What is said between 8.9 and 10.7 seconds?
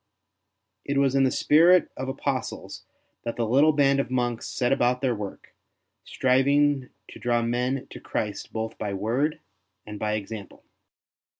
word and by example.